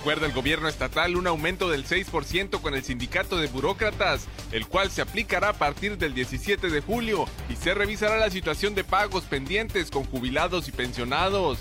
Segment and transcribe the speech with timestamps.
[0.00, 4.90] Acuerda el gobierno estatal un aumento del 6% con el sindicato de burócratas, el cual
[4.90, 9.24] se aplicará a partir del 17 de julio y se revisará la situación de pagos
[9.24, 11.58] pendientes con jubilados y pensionados.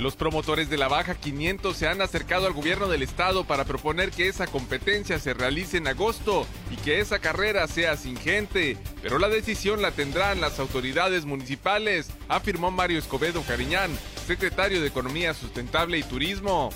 [0.00, 4.10] Los promotores de la Baja 500 se han acercado al gobierno del estado para proponer
[4.10, 9.18] que esa competencia se realice en agosto y que esa carrera sea sin gente, pero
[9.18, 13.90] la decisión la tendrán las autoridades municipales, afirmó Mario Escobedo Cariñán,
[14.26, 16.70] secretario de Economía Sustentable y Turismo.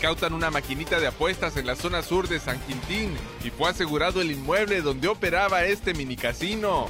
[0.00, 4.22] Incautan una maquinita de apuestas en la zona sur de San Quintín y fue asegurado
[4.22, 6.86] el inmueble donde operaba este mini casino.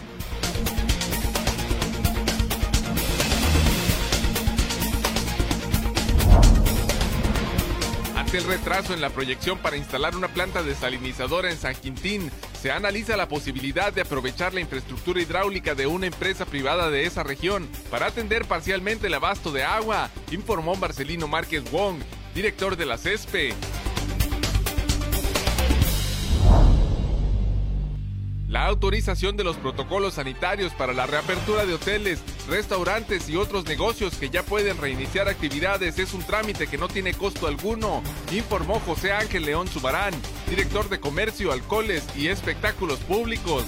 [8.16, 12.31] Ante el retraso en la proyección para instalar una planta desalinizadora en San Quintín,
[12.62, 17.25] se analiza la posibilidad de aprovechar la infraestructura hidráulica de una empresa privada de esa
[17.25, 21.97] región para atender parcialmente el abasto de agua, informó Marcelino Márquez Wong,
[22.34, 23.55] director de la CESPE.
[28.48, 34.17] La autorización de los protocolos sanitarios para la reapertura de hoteles, restaurantes y otros negocios
[34.17, 39.12] que ya pueden reiniciar actividades es un trámite que no tiene costo alguno, informó José
[39.12, 40.15] Ángel León Subarán,
[40.48, 43.65] director de Comercio, Alcoholes y Espectáculos Públicos.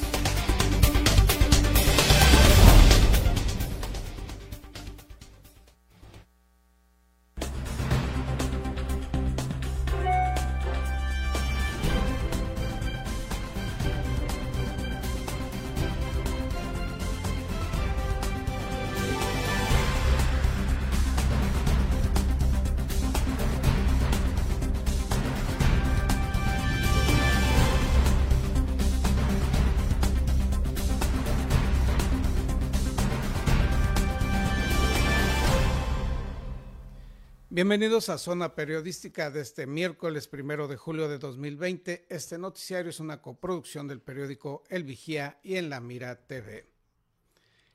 [37.62, 42.06] Bienvenidos a Zona Periodística de este miércoles primero de julio de 2020.
[42.08, 46.68] Este noticiario es una coproducción del periódico El Vigía y en La Mira TV.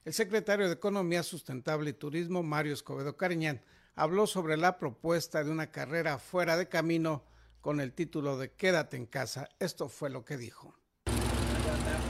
[0.03, 3.61] El secretario de Economía Sustentable y Turismo, Mario Escobedo Cariñán,
[3.95, 7.23] habló sobre la propuesta de una carrera fuera de camino
[7.61, 9.47] con el título de Quédate en casa.
[9.57, 10.77] Esto fue lo que dijo.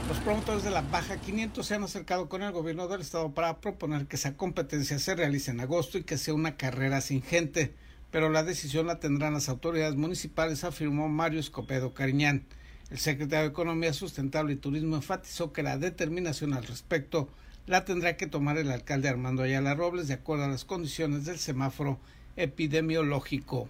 [0.08, 3.60] Los promotores de la Baja 500 se han acercado con el gobierno del estado para
[3.60, 7.74] proponer que esa competencia se realice en agosto y que sea una carrera sin gente,
[8.10, 12.46] pero la decisión la tendrán las autoridades municipales, afirmó Mario Escopedo Cariñán.
[12.90, 17.28] El secretario de Economía Sustentable y Turismo enfatizó que la determinación al respecto
[17.66, 21.38] la tendrá que tomar el alcalde Armando Ayala Robles de acuerdo a las condiciones del
[21.38, 22.00] semáforo
[22.38, 23.68] epidemiológico.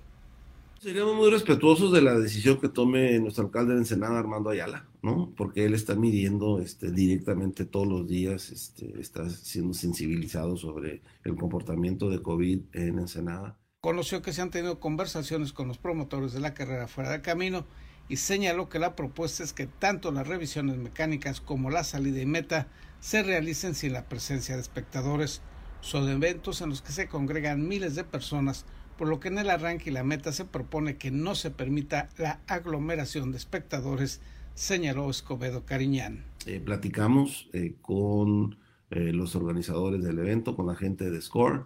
[0.82, 5.34] Seríamos muy respetuosos de la decisión que tome nuestro alcalde de Ensenada, Armando Ayala, ¿no?
[5.36, 11.36] Porque él está midiendo este, directamente todos los días, este, está siendo sensibilizado sobre el
[11.36, 13.58] comportamiento de COVID en Ensenada.
[13.82, 17.66] Conoció que se han tenido conversaciones con los promotores de la carrera fuera de camino
[18.08, 22.28] y señaló que la propuesta es que tanto las revisiones mecánicas como la salida y
[22.28, 22.68] meta
[23.00, 25.42] se realicen sin la presencia de espectadores.
[25.82, 28.66] Son eventos en los que se congregan miles de personas
[28.98, 32.10] por lo que en el arranque y la meta se propone que no se permita
[32.18, 34.22] la aglomeración de espectadores,
[34.56, 36.24] señaló Escobedo Cariñán.
[36.46, 38.58] Eh, platicamos eh, con
[38.90, 41.64] eh, los organizadores del evento, con la gente de SCORE,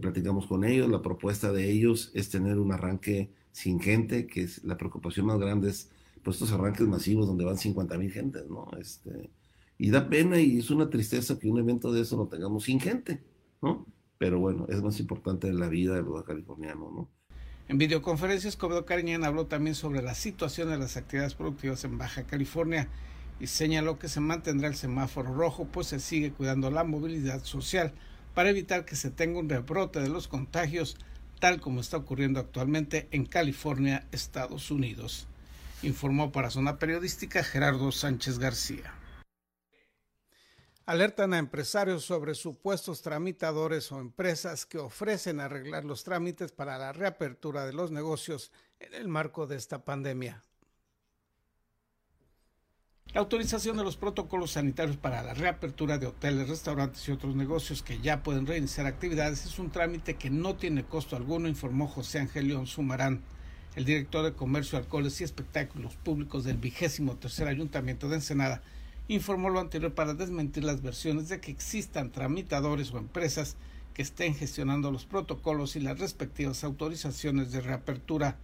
[0.00, 4.64] platicamos con ellos, la propuesta de ellos es tener un arranque sin gente, que es
[4.64, 5.90] la preocupación más grande es
[6.24, 8.68] pues estos arranques masivos donde van 50 mil gentes, ¿no?
[8.80, 9.30] Este,
[9.78, 12.80] y da pena y es una tristeza que un evento de eso lo tengamos sin
[12.80, 13.22] gente,
[13.62, 13.86] ¿no?
[14.18, 17.10] Pero bueno, es más importante la vida de los californianos, ¿no?
[17.68, 22.22] En videoconferencia, Escobedo Cariñán habló también sobre la situación de las actividades productivas en Baja
[22.22, 22.88] California
[23.40, 27.92] y señaló que se mantendrá el semáforo rojo, pues se sigue cuidando la movilidad social
[28.34, 30.96] para evitar que se tenga un rebrote de los contagios,
[31.40, 35.26] tal como está ocurriendo actualmente en California, Estados Unidos.
[35.82, 38.94] Informó para Zona Periodística Gerardo Sánchez García
[40.86, 46.92] alertan a empresarios sobre supuestos tramitadores o empresas que ofrecen arreglar los trámites para la
[46.92, 50.42] reapertura de los negocios en el marco de esta pandemia.
[53.12, 57.82] La autorización de los protocolos sanitarios para la reapertura de hoteles, restaurantes y otros negocios
[57.82, 62.20] que ya pueden reiniciar actividades es un trámite que no tiene costo alguno, informó José
[62.20, 63.22] Ángel León Sumarán,
[63.74, 68.62] el director de Comercio, Alcoholes y Espectáculos Públicos del vigésimo tercer Ayuntamiento de Ensenada,
[69.08, 73.56] informó lo anterior para desmentir las versiones de que existan tramitadores o empresas
[73.94, 78.36] que estén gestionando los protocolos y las respectivas autorizaciones de reapertura.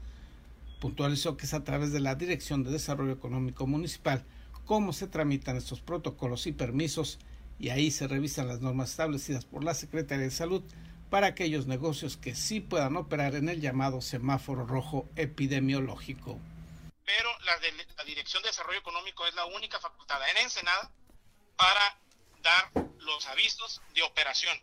[0.80, 4.24] Puntualizó que es a través de la Dirección de Desarrollo Económico Municipal
[4.64, 7.18] cómo se tramitan estos protocolos y permisos
[7.58, 10.62] y ahí se revisan las normas establecidas por la Secretaría de Salud
[11.10, 16.38] para aquellos negocios que sí puedan operar en el llamado semáforo rojo epidemiológico.
[17.04, 20.92] Pero la, de, la Dirección de Desarrollo Económico es la única facultada en Ensenada
[21.56, 22.00] para
[22.40, 24.60] dar los avisos de operación.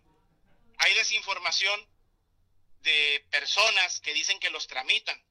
[0.77, 1.87] Hay desinformación
[2.81, 5.21] de personas que dicen que los tramitan.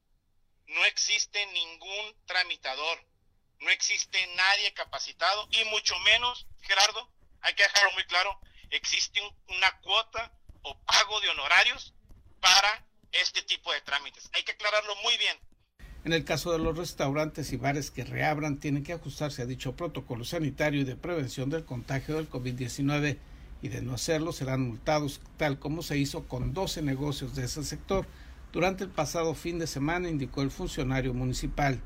[0.67, 3.03] No existe ningún tramitador,
[3.59, 8.39] no existe nadie capacitado y mucho menos, Gerardo, hay que dejarlo muy claro,
[8.69, 10.31] existe una cuota
[10.61, 11.93] o pago de honorarios
[12.39, 14.29] para este tipo de trámites.
[14.33, 15.39] Hay que aclararlo muy bien.
[16.05, 19.75] En el caso de los restaurantes y bares que reabran, tienen que ajustarse a dicho
[19.75, 23.17] protocolo sanitario y de prevención del contagio del COVID-19
[23.61, 27.63] y de no hacerlo serán multados, tal como se hizo con 12 negocios de ese
[27.63, 28.07] sector
[28.51, 31.81] durante el pasado fin de semana, indicó el funcionario municipal.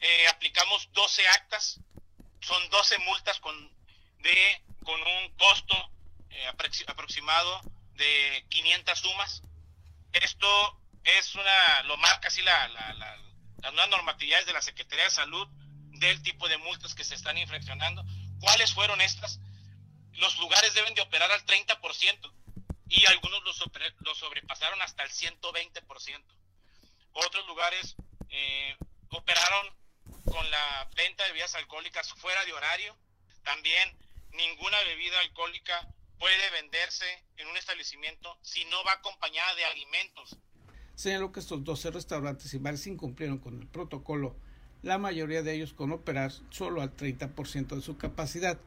[0.00, 1.80] Eh, aplicamos 12 actas,
[2.40, 3.54] son 12 multas con,
[4.22, 5.74] de, con un costo
[6.30, 6.46] eh,
[6.86, 7.60] aproximado
[7.94, 9.42] de 500 sumas.
[10.12, 13.18] Esto es una, lo marca así la, la,
[13.62, 15.48] las nuevas normatividades de la Secretaría de Salud
[15.98, 18.04] del tipo de multas que se están infraccionando.
[18.40, 19.40] ¿Cuáles fueron estas?
[20.12, 22.32] Los lugares deben de operar al 30%
[22.88, 26.24] y algunos los, sobrepasaron hasta el 120%.
[27.12, 27.96] Otros lugares
[28.30, 28.76] eh,
[29.10, 29.66] operaron
[30.24, 32.96] con la venta de bebidas alcohólicas fuera de horario.
[33.42, 33.96] También
[34.30, 35.88] ninguna bebida alcohólica
[36.18, 40.36] puede venderse en un establecimiento si no va acompañada de alimentos
[40.98, 44.34] señaló que estos 12 restaurantes y bares incumplieron con el protocolo,
[44.82, 48.58] la mayoría de ellos con operar solo al 30% de su capacidad,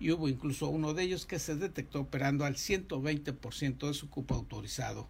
[0.00, 4.34] y hubo incluso uno de ellos que se detectó operando al 120% de su cupo
[4.34, 5.06] autorizado.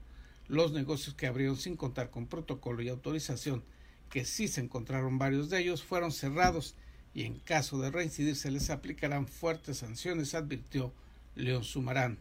[0.48, 3.64] Los negocios que abrieron sin contar con protocolo y autorización,
[4.10, 6.74] que sí se encontraron varios de ellos, fueron cerrados
[7.14, 10.92] y en caso de reincidir se les aplicarán fuertes sanciones, advirtió
[11.36, 12.18] León Sumarán.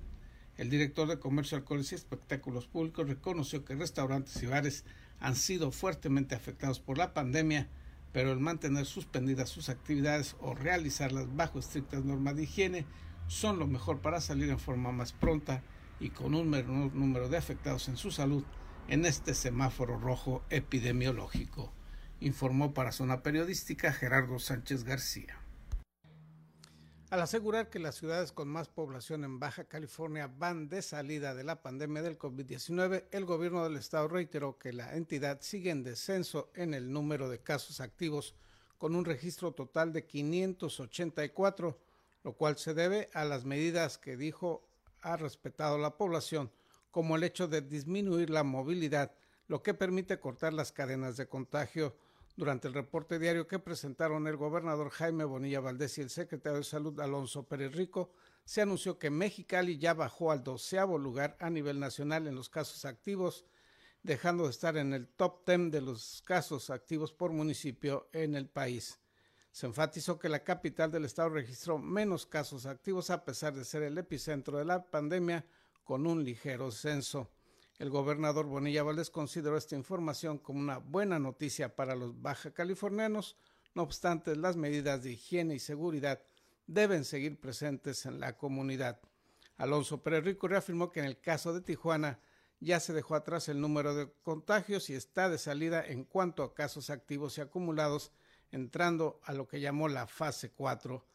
[0.57, 4.85] El director de Comercio, Alcoholes y Espectáculos Públicos reconoció que restaurantes y bares
[5.19, 7.67] han sido fuertemente afectados por la pandemia,
[8.13, 12.85] pero el mantener suspendidas sus actividades o realizarlas bajo estrictas normas de higiene
[13.27, 15.61] son lo mejor para salir en forma más pronta
[15.99, 18.43] y con un menor número de afectados en su salud
[18.87, 21.73] en este semáforo rojo epidemiológico,
[22.21, 25.44] informó para Zona Periodística Gerardo Sánchez García.
[27.11, 31.43] Al asegurar que las ciudades con más población en Baja California van de salida de
[31.43, 36.49] la pandemia del COVID-19, el gobierno del estado reiteró que la entidad sigue en descenso
[36.55, 38.33] en el número de casos activos,
[38.79, 41.79] con un registro total de 584,
[42.23, 44.67] lo cual se debe a las medidas que dijo
[45.01, 46.51] ha respetado la población,
[46.89, 49.11] como el hecho de disminuir la movilidad,
[49.47, 51.95] lo que permite cortar las cadenas de contagio
[52.35, 56.63] durante el reporte diario que presentaron el gobernador Jaime Bonilla Valdés y el secretario de
[56.63, 58.11] Salud Alonso Pérez Rico,
[58.43, 62.85] se anunció que Mexicali ya bajó al doceavo lugar a nivel nacional en los casos
[62.85, 63.45] activos,
[64.03, 68.47] dejando de estar en el top ten de los casos activos por municipio en el
[68.47, 68.99] país.
[69.51, 73.83] Se enfatizó que la capital del estado registró menos casos activos a pesar de ser
[73.83, 75.45] el epicentro de la pandemia,
[75.85, 77.29] con un ligero censo.
[77.77, 83.35] El gobernador Bonilla Valdés consideró esta información como una buena noticia para los baja californianos,
[83.73, 86.21] no obstante las medidas de higiene y seguridad
[86.67, 89.01] deben seguir presentes en la comunidad.
[89.57, 92.19] Alonso Pérez reafirmó que en el caso de Tijuana
[92.61, 96.53] ya se dejó atrás el número de contagios y está de salida en cuanto a
[96.53, 98.13] casos activos y acumulados,
[98.51, 101.05] entrando a lo que llamó la fase 4.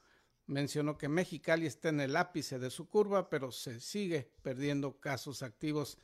[0.47, 5.43] Mencionó que Mexicali está en el ápice de su curva, pero se sigue perdiendo casos
[5.43, 5.97] activos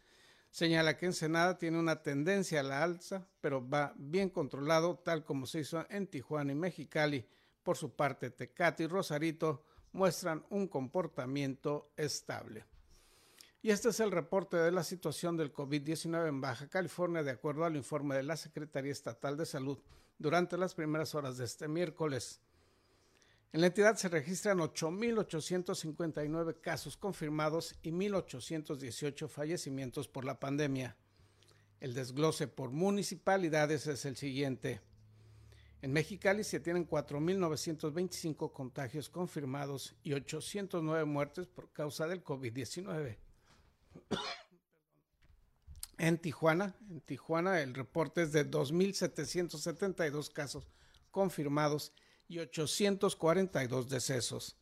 [0.56, 5.44] Señala que Ensenada tiene una tendencia a la alza, pero va bien controlado, tal como
[5.44, 7.28] se hizo en Tijuana y Mexicali.
[7.62, 12.64] Por su parte, Tecate y Rosarito muestran un comportamiento estable.
[13.60, 17.66] Y este es el reporte de la situación del COVID-19 en Baja California, de acuerdo
[17.66, 19.78] al informe de la Secretaría Estatal de Salud
[20.16, 22.40] durante las primeras horas de este miércoles.
[23.56, 30.94] En la entidad se registran 8.859 casos confirmados y 1.818 fallecimientos por la pandemia.
[31.80, 34.82] El desglose por municipalidades es el siguiente.
[35.80, 43.16] En Mexicali se tienen 4.925 contagios confirmados y 809 muertes por causa del COVID-19.
[45.96, 50.68] en Tijuana, en Tijuana el reporte es de 2.772 casos
[51.10, 54.56] confirmados y 842 decesos.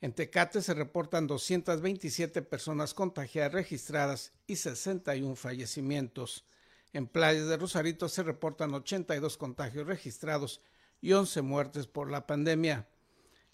[0.00, 6.44] En Tecate se reportan 227 personas contagiadas registradas y 61 fallecimientos.
[6.92, 10.60] En playas de Rosarito se reportan 82 contagios registrados
[11.00, 12.86] y 11 muertes por la pandemia.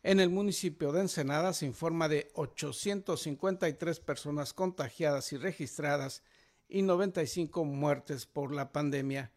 [0.02, 6.22] En el municipio de Ensenada se informa de 853 personas contagiadas y registradas
[6.68, 9.30] y 95 muertes por la pandemia.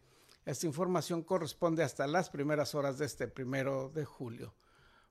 [0.44, 4.54] Esta información corresponde hasta las primeras horas de este primero de julio.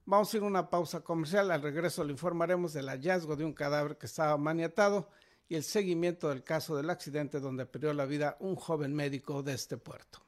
[0.05, 1.49] Vamos a ir a una pausa comercial.
[1.49, 5.09] Al regreso le informaremos del hallazgo de un cadáver que estaba maniatado
[5.47, 9.53] y el seguimiento del caso del accidente donde perdió la vida un joven médico de
[9.53, 10.19] este puerto.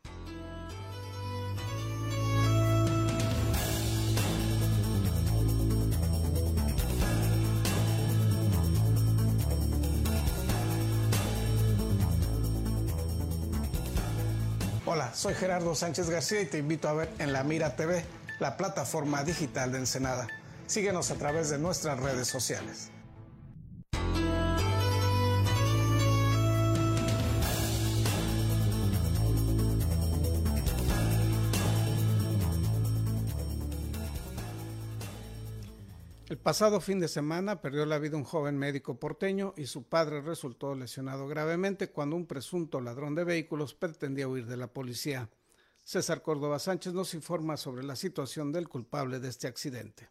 [14.87, 18.05] Hola, soy Gerardo Sánchez García y te invito a ver en La Mira TV,
[18.39, 20.27] la plataforma digital de Ensenada.
[20.67, 22.91] Síguenos a través de nuestras redes sociales.
[36.45, 40.75] Pasado fin de semana perdió la vida un joven médico porteño y su padre resultó
[40.75, 45.27] lesionado gravemente cuando un presunto ladrón de vehículos pretendía huir de la policía.
[45.83, 50.07] César Córdoba Sánchez nos informa sobre la situación del culpable de este accidente.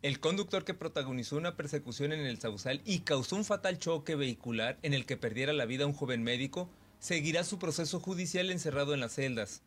[0.00, 4.78] El conductor que protagonizó una persecución en el Sausal y causó un fatal choque vehicular
[4.80, 9.00] en el que perdiera la vida un joven médico seguirá su proceso judicial encerrado en
[9.00, 9.60] las celdas.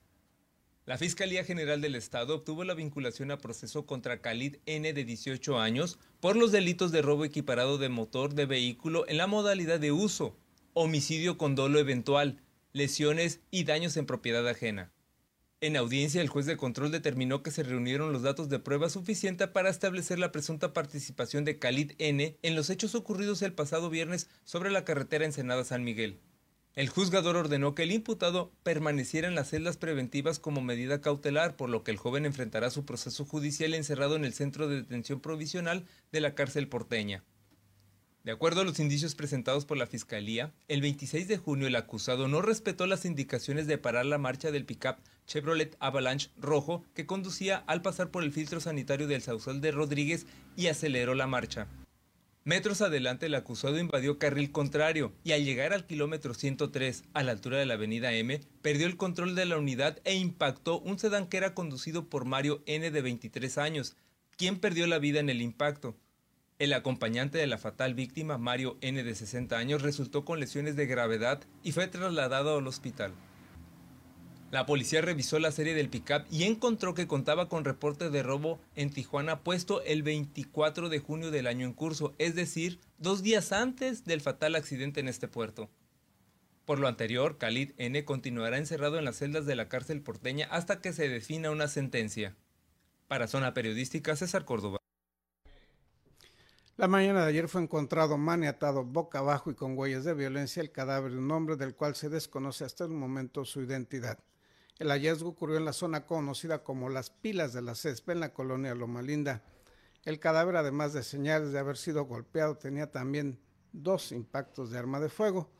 [0.90, 5.60] La Fiscalía General del Estado obtuvo la vinculación a proceso contra Khalid N de 18
[5.60, 9.92] años por los delitos de robo equiparado de motor de vehículo en la modalidad de
[9.92, 10.36] uso,
[10.74, 12.42] homicidio con dolo eventual,
[12.74, 14.92] lesiones y daños en propiedad ajena.
[15.62, 19.48] En audiencia, el juez de control determinó que se reunieron los datos de prueba suficiente
[19.48, 24.28] para establecer la presunta participación de Khalid N en los hechos ocurridos el pasado viernes
[24.44, 26.20] sobre la carretera Ensenada San Miguel.
[26.80, 31.70] El juzgador ordenó que el imputado permaneciera en las celdas preventivas como medida cautelar, por
[31.70, 35.84] lo que el joven enfrentará su proceso judicial encerrado en el centro de detención provisional
[36.14, 37.26] de la cárcel porteña.
[38.24, 42.30] De acuerdo a los indicios presentados por la Fiscalía, el 26 de junio el acusado
[42.30, 47.58] no respetó las indicaciones de parar la marcha del pickup Chevrolet Avalanche rojo que conducía
[47.68, 51.68] al pasar por el filtro sanitario del Sausal de Rodríguez y aceleró la marcha.
[52.46, 57.32] Metros adelante el acusado invadió carril contrario y al llegar al kilómetro 103 a la
[57.32, 61.28] altura de la avenida M, perdió el control de la unidad e impactó un sedán
[61.28, 63.98] que era conducido por Mario N de 23 años,
[64.38, 65.98] quien perdió la vida en el impacto.
[66.60, 70.88] El acompañante de la fatal víctima, Mario N de 60 años, resultó con lesiones de
[70.88, 73.14] gravedad y fue trasladado al hospital.
[74.52, 78.60] La policía revisó la serie del pickup y encontró que contaba con reporte de robo
[78.76, 83.52] en Tijuana puesto el 24 de junio del año en curso, es decir, dos días
[83.52, 85.70] antes del fatal accidente en este puerto.
[86.66, 90.82] Por lo anterior, Khalid N continuará encerrado en las celdas de la cárcel porteña hasta
[90.82, 92.36] que se defina una sentencia.
[93.08, 94.80] Para Zona Periodística, César Córdoba.
[96.76, 100.72] La mañana de ayer fue encontrado maniatado boca abajo y con huellas de violencia el
[100.72, 104.18] cadáver de un hombre del cual se desconoce hasta el momento su identidad.
[104.80, 108.34] El hallazgo ocurrió en la zona conocida como las pilas de la césped en la
[108.34, 109.44] colonia Loma Linda.
[110.06, 113.42] El cadáver, además de señales de haber sido golpeado, tenía también
[113.74, 115.52] dos impactos de arma de fuego,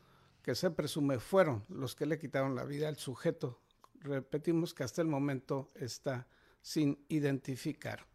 [0.42, 3.60] que se presume fueron los que le quitaron la vida al sujeto.
[4.00, 6.26] Repetimos que hasta el momento está
[6.62, 8.06] sin identificar.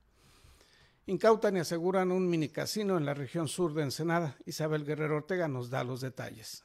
[1.05, 4.37] Incautan y aseguran un mini casino en la región sur de Ensenada.
[4.47, 6.63] Isabel Guerrero Ortega nos da los detalles.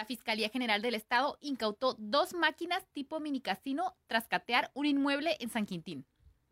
[0.00, 5.36] La Fiscalía General del Estado incautó dos máquinas tipo mini casino tras catear un inmueble
[5.40, 6.06] en San Quintín.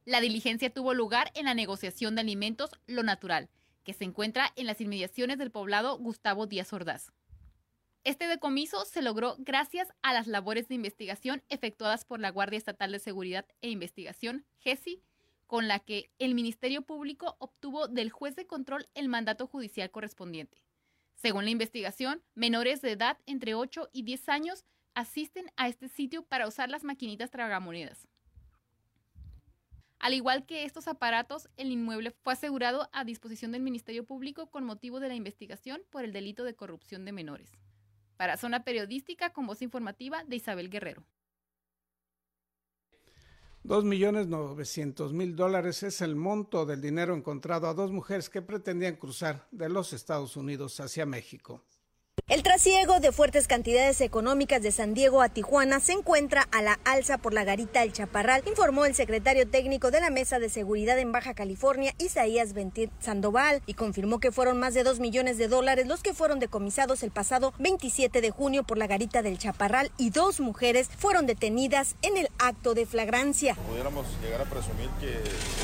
[0.04, 3.48] La diligencia tuvo lugar en la negociación de alimentos Lo Natural,
[3.84, 7.10] que se encuentra en las inmediaciones del poblado Gustavo Díaz Ordaz.
[8.04, 12.92] Este decomiso se logró gracias a las labores de investigación efectuadas por la Guardia Estatal
[12.92, 15.02] de Seguridad e Investigación, GESI,
[15.46, 20.67] con la que el Ministerio Público obtuvo del juez de control el mandato judicial correspondiente.
[21.18, 26.22] Según la investigación, menores de edad entre 8 y 10 años asisten a este sitio
[26.22, 28.06] para usar las maquinitas tragamonedas.
[29.98, 34.62] Al igual que estos aparatos, el inmueble fue asegurado a disposición del Ministerio Público con
[34.62, 37.50] motivo de la investigación por el delito de corrupción de menores.
[38.16, 41.04] Para Zona Periodística, con voz informativa de Isabel Guerrero.
[43.68, 48.40] Dos millones novecientos mil dólares es el monto del dinero encontrado a dos mujeres que
[48.40, 51.62] pretendían cruzar de los Estados Unidos hacia México.
[52.28, 56.78] El trasiego de fuertes cantidades económicas de San Diego a Tijuana se encuentra a la
[56.84, 60.98] alza por la garita El Chaparral, informó el secretario técnico de la Mesa de Seguridad
[60.98, 65.48] en Baja California, Isaías Ventir Sandoval, y confirmó que fueron más de dos millones de
[65.48, 69.90] dólares los que fueron decomisados el pasado 27 de junio por la garita del Chaparral
[69.96, 73.54] y dos mujeres fueron detenidas en el acto de flagrancia.
[73.54, 75.14] Pudiéramos llegar a presumir que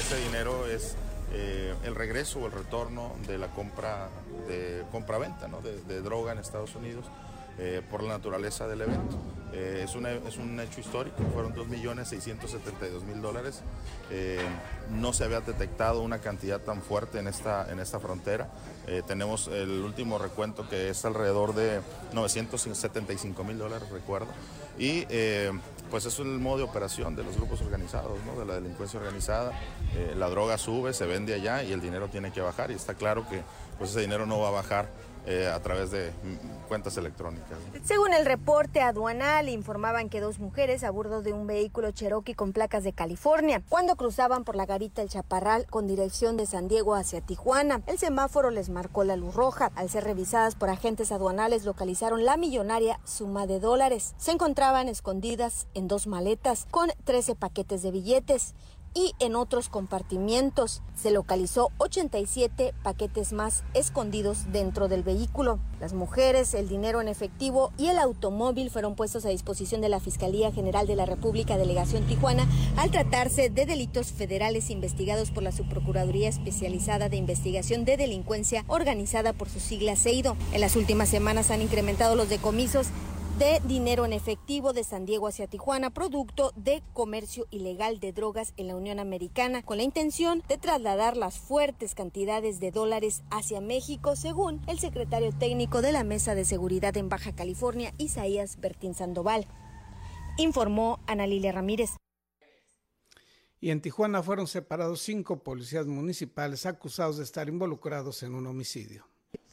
[0.00, 0.96] ese dinero es
[1.36, 4.08] eh, el regreso o el retorno de la compra
[4.46, 5.48] de compra-venta
[5.88, 7.06] de, droga en Estados Unidos
[7.58, 9.16] eh, por la naturaleza del evento.
[9.52, 13.62] Eh, es, es, un hecho histórico, fueron 2.672.000 dólares.
[14.90, 18.48] no se había detectado una cantidad tan fuerte en esta, en esta frontera.
[19.08, 21.80] tenemos el último recuento que es alrededor de
[22.12, 24.28] 975.000 dólares, recuerdo.
[24.78, 25.06] Y
[25.90, 28.38] pues es el modo de operación de los grupos organizados, ¿no?
[28.38, 29.52] de la delincuencia organizada.
[29.94, 32.94] Eh, la droga sube, se vende allá y el dinero tiene que bajar y está
[32.94, 33.42] claro que
[33.78, 34.88] pues ese dinero no va a bajar
[35.26, 37.58] eh, a través de mm, cuentas electrónicas.
[37.84, 42.52] Según el reporte aduanal, informaban que dos mujeres a bordo de un vehículo Cherokee con
[42.52, 46.94] placas de California, cuando cruzaban por la garita El Chaparral con dirección de San Diego
[46.94, 49.70] hacia Tijuana, el semáforo les marcó la luz roja.
[49.74, 54.14] Al ser revisadas por agentes aduanales, localizaron la millonaria suma de dólares.
[54.18, 58.54] Se encontraban escondidas en dos maletas con 13 paquetes de billetes
[58.94, 60.82] y en otros compartimientos.
[60.94, 65.58] Se localizó 87 paquetes más escondidos dentro del vehículo.
[65.80, 70.00] Las mujeres, el dinero en efectivo y el automóvil fueron puestos a disposición de la
[70.00, 72.46] Fiscalía General de la República Delegación Tijuana
[72.76, 79.32] al tratarse de delitos federales investigados por la Subprocuraduría Especializada de Investigación de Delincuencia organizada
[79.32, 80.36] por su sigla CEIDO.
[80.52, 82.88] En las últimas semanas han incrementado los decomisos
[83.38, 88.54] de dinero en efectivo de San Diego hacia Tijuana, producto de comercio ilegal de drogas
[88.56, 93.60] en la Unión Americana, con la intención de trasladar las fuertes cantidades de dólares hacia
[93.60, 98.94] México, según el secretario técnico de la Mesa de Seguridad en Baja California, Isaías Bertín
[98.94, 99.48] Sandoval.
[100.36, 101.96] Informó Ana Lilia Ramírez.
[103.60, 109.06] Y en Tijuana fueron separados cinco policías municipales acusados de estar involucrados en un homicidio.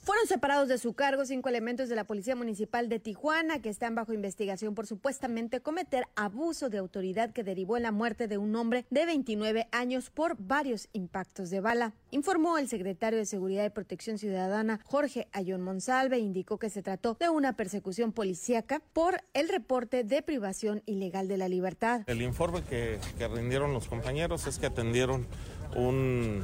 [0.03, 3.93] Fueron separados de su cargo cinco elementos de la Policía Municipal de Tijuana que están
[3.93, 8.55] bajo investigación por supuestamente cometer abuso de autoridad que derivó en la muerte de un
[8.55, 11.93] hombre de 29 años por varios impactos de bala.
[12.09, 17.15] Informó el secretario de Seguridad y Protección Ciudadana Jorge Ayón Monsalve, indicó que se trató
[17.19, 22.01] de una persecución policíaca por el reporte de privación ilegal de la libertad.
[22.07, 25.27] El informe que, que rindieron los compañeros es que atendieron
[25.75, 26.43] un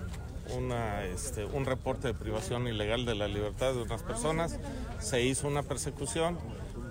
[1.13, 4.59] este, un reporte de privación ilegal de la libertad de unas personas,
[4.99, 6.37] se hizo una persecución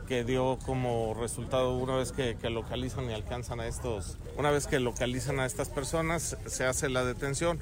[0.07, 4.79] que dio como resultado una vez que, localizan y alcanzan a estos, una vez que
[4.81, 7.59] localizan a estas personas, se hace la detención,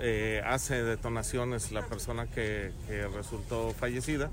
[0.00, 4.30] eh, hace detonaciones la persona que, que resultó fallecida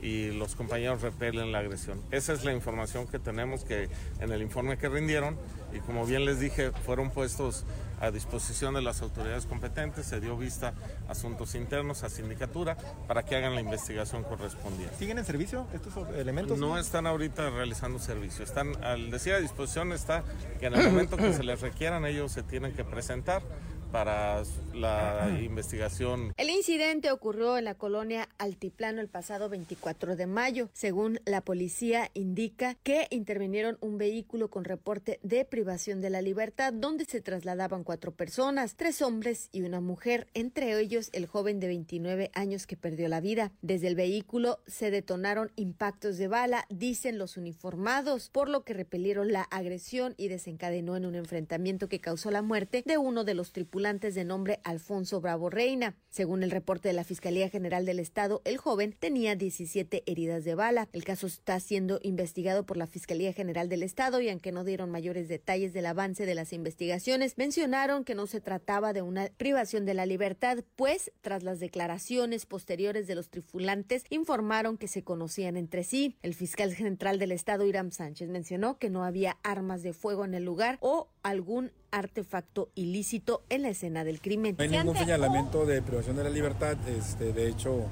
[0.00, 2.00] y los compañeros repelen la agresión.
[2.10, 3.88] Esa es la información que tenemos que
[4.20, 5.36] en el informe que rindieron
[5.74, 7.64] y como bien les dije fueron puestos
[8.00, 10.74] a disposición de las autoridades competentes, se dio vista
[11.08, 14.94] a asuntos internos, a sindicatura, para que hagan la investigación correspondiente.
[14.96, 16.58] ¿Siguen en servicio estos elementos?
[16.58, 20.24] No están ahorita realizando servicio, están, al decir a disposición está
[20.58, 23.42] que en el momento que se les requieran ellos se tienen que presentar
[23.92, 24.42] para
[24.74, 26.32] la investigación.
[26.36, 30.68] El incidente ocurrió en la colonia Altiplano el pasado 24 de mayo.
[30.72, 36.72] Según la policía, indica que intervinieron un vehículo con reporte de privación de la libertad
[36.72, 41.68] donde se trasladaban cuatro personas, tres hombres y una mujer, entre ellos el joven de
[41.68, 43.52] 29 años que perdió la vida.
[43.62, 49.32] Desde el vehículo se detonaron impactos de bala, dicen los uniformados, por lo que repelieron
[49.32, 53.52] la agresión y desencadenó en un enfrentamiento que causó la muerte de uno de los
[53.52, 55.96] tripulantes de nombre Alfonso Bravo Reina.
[56.08, 60.54] Según el reporte de la Fiscalía General del Estado, el joven tenía 17 heridas de
[60.54, 60.88] bala.
[60.94, 64.90] El caso está siendo investigado por la Fiscalía General del Estado y aunque no dieron
[64.90, 69.84] mayores detalles del avance de las investigaciones, mencionaron que no se trataba de una privación
[69.84, 75.58] de la libertad, pues tras las declaraciones posteriores de los tripulantes informaron que se conocían
[75.58, 76.16] entre sí.
[76.22, 80.32] El fiscal general del Estado, Iram Sánchez, mencionó que no había armas de fuego en
[80.32, 84.54] el lugar o algún artefacto ilícito en la escena del crimen.
[84.56, 86.76] No hay ningún señalamiento de privación de la libertad.
[86.86, 87.86] Este, de hecho,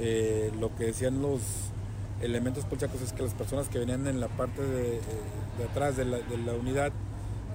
[0.00, 1.40] eh, lo que decían los
[2.20, 5.00] elementos polchacos es que las personas que venían en la parte de, eh,
[5.70, 6.18] atrás de la,
[6.54, 6.92] unidad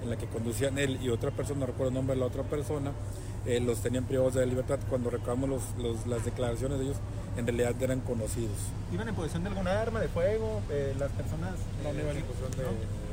[0.02, 2.44] en la que conducían él y otra persona, no recuerdo el nombre de la otra
[2.44, 2.92] persona,
[3.44, 4.78] eh, los tenían privados de la libertad.
[4.88, 5.62] Cuando recabamos
[6.06, 6.96] las declaraciones de ellos,
[7.36, 8.56] en realidad eran conocidos.
[8.94, 10.62] ¿Iban en posesión de alguna arma de fuego?
[10.98, 13.07] las personas no, iban en posesión de,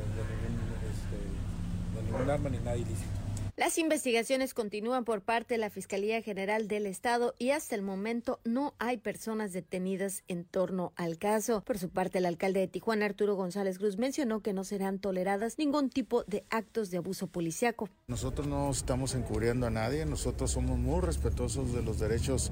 [2.21, 3.25] un arma ni nada ilícito.
[3.57, 8.41] Las investigaciones continúan por parte de la Fiscalía General del Estado y hasta el momento
[8.43, 11.63] no hay personas detenidas en torno al caso.
[11.63, 15.57] Por su parte, el alcalde de Tijuana, Arturo González Cruz, mencionó que no serán toleradas
[15.57, 17.87] ningún tipo de actos de abuso policiaco.
[18.07, 22.51] Nosotros no estamos encubriendo a nadie, nosotros somos muy respetuosos de los derechos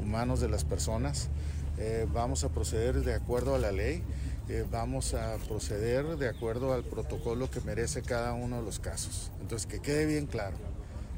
[0.00, 1.30] humanos de las personas.
[1.78, 4.04] Eh, vamos a proceder de acuerdo a la ley.
[4.46, 9.30] Eh, vamos a proceder de acuerdo al protocolo que merece cada uno de los casos.
[9.40, 10.56] Entonces, que quede bien claro,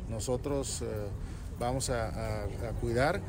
[0.08, 0.86] nosotros eh,
[1.58, 2.46] vamos a,
[2.80, 3.20] cuidar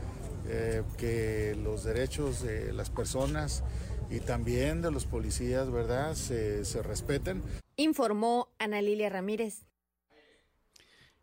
[0.47, 3.63] eh, que los derechos de las personas
[4.12, 7.41] y también de los policías, ¿verdad?, se, se respeten.
[7.75, 9.65] Informó Ana Lilia Ramírez.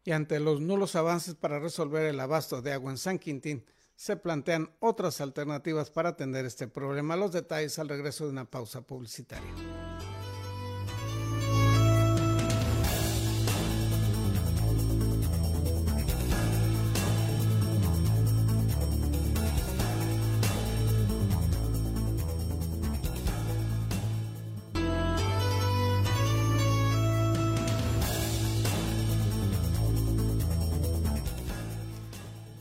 [0.05, 3.65] Y ante los nulos avances para resolver el abasto de agua en San Quintín,
[3.97, 7.17] se plantean otras alternativas para atender este problema.
[7.17, 9.84] Los detalles al regreso de una pausa publicitaria.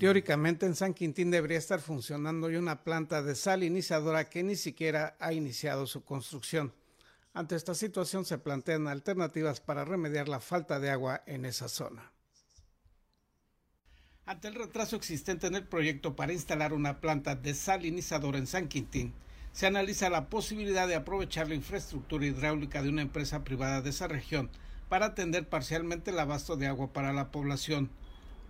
[0.04, 5.32] Teóricamente en San Quintín debería estar funcionando y una planta desalinizadora que ni siquiera ha
[5.32, 6.74] iniciado su construcción.
[7.34, 12.12] Ante esta situación se plantean alternativas para remediar la falta de agua en esa zona.
[14.26, 19.14] Ante el retraso existente en el proyecto para instalar una planta desalinizadora en San Quintín,
[19.54, 24.10] se analiza la posibilidad de aprovechar la infraestructura hidráulica de una empresa privada de esa
[24.10, 24.50] región
[24.90, 27.90] para atender parcialmente el abasto de agua para la población.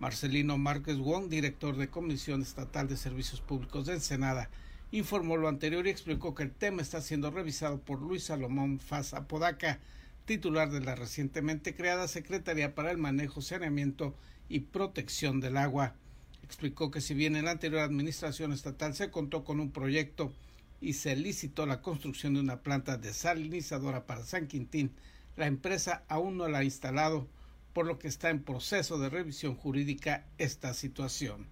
[0.00, 4.50] Marcelino Márquez Wong, director de Comisión Estatal de Servicios Públicos de Ensenada,
[4.90, 9.14] informó lo anterior y explicó que el tema está siendo revisado por Luis Salomón Faz
[9.14, 9.78] Apodaca,
[10.24, 14.14] titular de la recientemente creada Secretaría para el Manejo, Saneamiento
[14.48, 15.94] y Protección del Agua.
[16.42, 20.32] Explicó que si bien en la anterior administración estatal se contó con un proyecto
[20.80, 24.92] y se licitó la construcción de una planta desalinizadora para San Quintín,
[25.36, 27.28] la empresa aún no la ha instalado
[27.74, 31.48] por lo que está en proceso de revisión jurídica esta situación.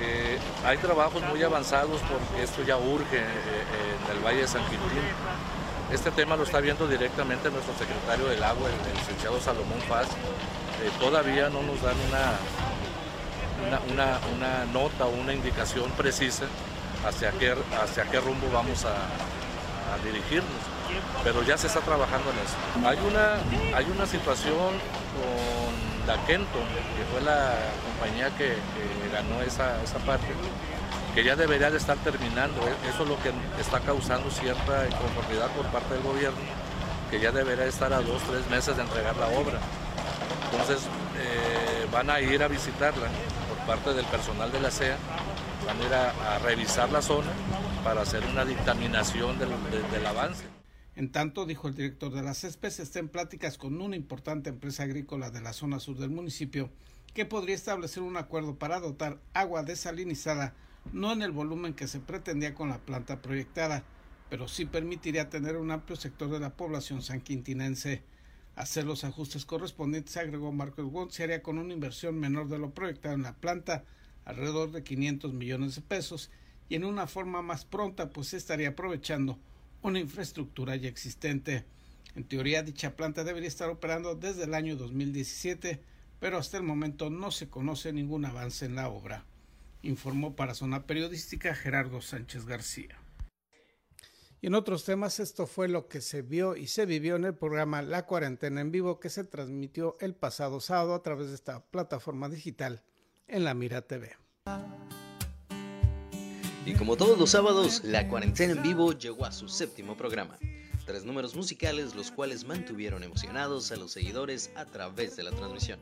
[0.00, 3.24] Eh, hay trabajos muy avanzados porque esto ya urge eh,
[4.10, 4.98] en el Valle de San Quintín.
[5.92, 10.08] Este tema lo está viendo directamente nuestro secretario del agua, el, licenciado Salomón Paz.
[10.82, 12.32] Eh, todavía no nos dan una,
[13.92, 16.46] una, una, nota o una indicación precisa
[17.06, 18.96] hacia qué, hacia qué rumbo vamos a
[20.04, 20.75] dirigirnos
[21.24, 22.88] pero ya se está trabajando en eso.
[22.88, 24.78] Hay una, hay una situación
[25.16, 26.62] con la Kenton,
[26.96, 28.54] que fue la compañía que,
[29.12, 30.26] ganó esa, esa, parte,
[31.14, 32.60] que ya debería de estar terminando.
[32.62, 36.38] E, eso es lo que está causando cierta inconformidad por parte del gobierno,
[37.10, 39.58] que ya debería estar a dos, tres meses de entregar la obra.
[40.50, 40.86] Entonces
[41.18, 43.08] eh, van a ir a visitarla
[43.48, 44.96] por parte del personal de la CEA,
[45.66, 47.30] van a ir a, revisar la zona
[47.82, 50.55] para hacer una dictaminación del avance.
[50.96, 54.84] En tanto, dijo el director de las CESPES, está en pláticas con una importante empresa
[54.84, 56.70] agrícola de la zona sur del municipio
[57.12, 60.54] que podría establecer un acuerdo para dotar agua desalinizada,
[60.94, 63.84] no en el volumen que se pretendía con la planta proyectada,
[64.30, 68.02] pero sí permitiría tener un amplio sector de la población sanquintinense.
[68.54, 72.70] Hacer los ajustes correspondientes, agregó Marcos Wong, se haría con una inversión menor de lo
[72.70, 73.84] proyectado en la planta,
[74.24, 76.30] alrededor de 500 millones de pesos,
[76.70, 79.38] y en una forma más pronta, pues se estaría aprovechando
[79.82, 81.64] una infraestructura ya existente.
[82.14, 85.82] En teoría, dicha planta debería estar operando desde el año 2017,
[86.18, 89.24] pero hasta el momento no se conoce ningún avance en la obra,
[89.82, 92.98] informó para Zona Periodística Gerardo Sánchez García.
[94.40, 97.34] Y en otros temas, esto fue lo que se vio y se vivió en el
[97.34, 101.64] programa La Cuarentena en Vivo que se transmitió el pasado sábado a través de esta
[101.64, 102.82] plataforma digital
[103.26, 104.14] en la Mira TV.
[106.66, 110.36] Y como todos los sábados, la cuarentena en vivo llegó a su séptimo programa.
[110.84, 115.78] Tres números musicales los cuales mantuvieron emocionados a los seguidores a través de la transmisión.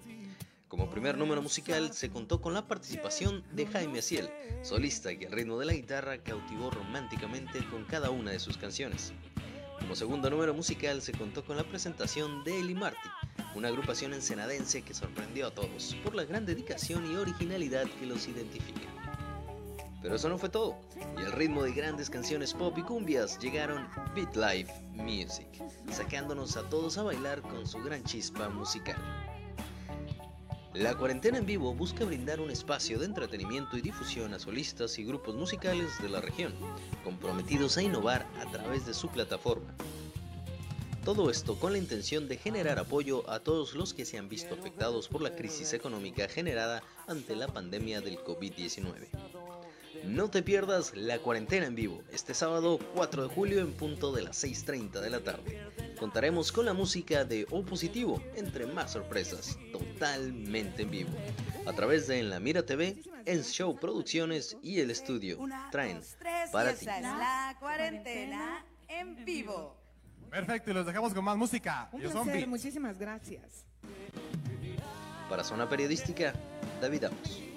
[0.68, 4.28] Como primer número musical se contó con la participación de Jaime Asiel,
[4.62, 9.14] solista que al ritmo de la guitarra cautivó románticamente con cada una de sus canciones.
[9.80, 13.08] Como segundo número musical se contó con la presentación de Eli Marty,
[13.54, 18.28] una agrupación ensenadense que sorprendió a todos por la gran dedicación y originalidad que los
[18.28, 19.03] identifica.
[20.04, 20.76] Pero eso no fue todo,
[21.16, 25.48] y al ritmo de grandes canciones pop y cumbias llegaron Beat Life Music,
[25.90, 28.98] sacándonos a todos a bailar con su gran chispa musical.
[30.74, 35.04] La cuarentena en vivo busca brindar un espacio de entretenimiento y difusión a solistas y
[35.04, 36.52] grupos musicales de la región,
[37.02, 39.74] comprometidos a innovar a través de su plataforma.
[41.02, 44.54] Todo esto con la intención de generar apoyo a todos los que se han visto
[44.54, 49.08] afectados por la crisis económica generada ante la pandemia del COVID-19.
[50.06, 54.22] No te pierdas la cuarentena en vivo, este sábado 4 de julio en punto de
[54.22, 55.60] las 6.30 de la tarde.
[55.98, 61.10] Contaremos con la música de O Positivo, entre más sorpresas, totalmente en vivo.
[61.66, 65.38] A través de En la Mira TV, En Show Producciones y El Estudio,
[65.70, 66.00] traen
[66.52, 66.84] para ti.
[66.84, 69.76] La cuarentena en vivo.
[70.30, 71.88] Perfecto, y los dejamos con más música.
[71.92, 73.64] Un placer, muchísimas gracias.
[75.30, 76.34] Para Zona Periodística,
[76.80, 77.53] David Amos.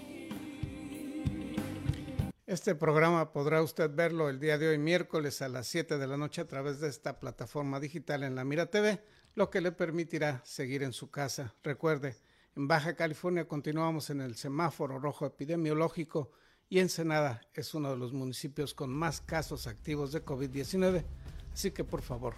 [2.47, 6.15] Este programa podrá usted verlo el día de hoy, miércoles a las 7 de la
[6.15, 9.03] noche, a través de esta plataforma digital en la Mira TV,
[9.35, 11.55] lo que le permitirá seguir en su casa.
[11.61, 12.15] Recuerde,
[12.55, 16.31] en Baja California continuamos en el semáforo rojo epidemiológico
[16.69, 21.03] y Ensenada es uno de los municipios con más casos activos de COVID-19.
[21.51, 22.35] Así que por favor,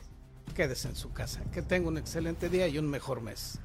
[0.56, 1.44] quédese en su casa.
[1.52, 3.60] Que tenga un excelente día y un mejor mes.